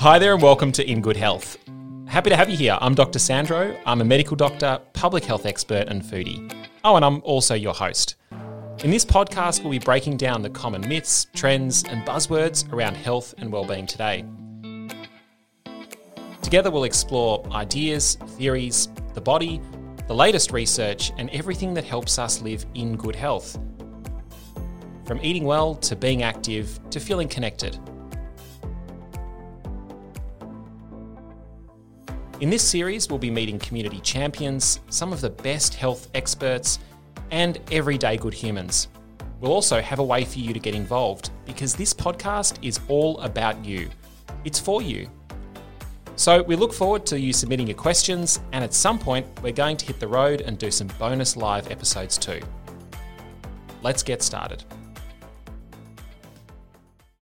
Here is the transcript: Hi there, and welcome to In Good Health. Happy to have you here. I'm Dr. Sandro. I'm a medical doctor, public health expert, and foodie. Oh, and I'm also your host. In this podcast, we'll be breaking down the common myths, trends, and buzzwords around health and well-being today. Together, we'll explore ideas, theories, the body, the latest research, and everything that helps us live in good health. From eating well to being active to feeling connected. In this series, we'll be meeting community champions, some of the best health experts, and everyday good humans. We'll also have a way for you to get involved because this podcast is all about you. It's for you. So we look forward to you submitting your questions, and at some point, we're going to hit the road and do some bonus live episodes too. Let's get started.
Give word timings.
Hi 0.00 0.18
there, 0.18 0.32
and 0.32 0.42
welcome 0.42 0.72
to 0.72 0.90
In 0.90 1.02
Good 1.02 1.18
Health. 1.18 1.58
Happy 2.06 2.30
to 2.30 2.36
have 2.36 2.48
you 2.48 2.56
here. 2.56 2.78
I'm 2.80 2.94
Dr. 2.94 3.18
Sandro. 3.18 3.76
I'm 3.84 4.00
a 4.00 4.04
medical 4.04 4.34
doctor, 4.34 4.80
public 4.94 5.26
health 5.26 5.44
expert, 5.44 5.88
and 5.88 6.00
foodie. 6.00 6.50
Oh, 6.82 6.96
and 6.96 7.04
I'm 7.04 7.20
also 7.20 7.54
your 7.54 7.74
host. 7.74 8.14
In 8.82 8.90
this 8.90 9.04
podcast, 9.04 9.60
we'll 9.62 9.72
be 9.72 9.78
breaking 9.78 10.16
down 10.16 10.40
the 10.40 10.48
common 10.48 10.88
myths, 10.88 11.26
trends, 11.34 11.84
and 11.84 12.02
buzzwords 12.06 12.72
around 12.72 12.94
health 12.94 13.34
and 13.36 13.52
well-being 13.52 13.86
today. 13.86 14.24
Together, 16.40 16.70
we'll 16.70 16.84
explore 16.84 17.46
ideas, 17.52 18.14
theories, 18.38 18.88
the 19.12 19.20
body, 19.20 19.60
the 20.08 20.14
latest 20.14 20.50
research, 20.50 21.12
and 21.18 21.28
everything 21.28 21.74
that 21.74 21.84
helps 21.84 22.18
us 22.18 22.40
live 22.40 22.64
in 22.72 22.96
good 22.96 23.14
health. 23.14 23.58
From 25.04 25.20
eating 25.22 25.44
well 25.44 25.74
to 25.74 25.94
being 25.94 26.22
active 26.22 26.80
to 26.88 27.00
feeling 27.00 27.28
connected. 27.28 27.78
In 32.40 32.48
this 32.48 32.66
series, 32.66 33.10
we'll 33.10 33.18
be 33.18 33.30
meeting 33.30 33.58
community 33.58 34.00
champions, 34.00 34.80
some 34.88 35.12
of 35.12 35.20
the 35.20 35.28
best 35.28 35.74
health 35.74 36.08
experts, 36.14 36.78
and 37.30 37.60
everyday 37.70 38.16
good 38.16 38.32
humans. 38.32 38.88
We'll 39.40 39.52
also 39.52 39.82
have 39.82 39.98
a 39.98 40.02
way 40.02 40.24
for 40.24 40.38
you 40.38 40.54
to 40.54 40.58
get 40.58 40.74
involved 40.74 41.32
because 41.44 41.74
this 41.74 41.92
podcast 41.92 42.56
is 42.66 42.80
all 42.88 43.20
about 43.20 43.62
you. 43.62 43.90
It's 44.44 44.58
for 44.58 44.80
you. 44.80 45.06
So 46.16 46.42
we 46.42 46.56
look 46.56 46.72
forward 46.72 47.04
to 47.06 47.20
you 47.20 47.34
submitting 47.34 47.66
your 47.66 47.76
questions, 47.76 48.40
and 48.52 48.64
at 48.64 48.72
some 48.72 48.98
point, 48.98 49.26
we're 49.42 49.52
going 49.52 49.76
to 49.76 49.84
hit 49.84 50.00
the 50.00 50.08
road 50.08 50.40
and 50.40 50.56
do 50.56 50.70
some 50.70 50.86
bonus 50.98 51.36
live 51.36 51.70
episodes 51.70 52.16
too. 52.16 52.40
Let's 53.82 54.02
get 54.02 54.22
started. 54.22 54.64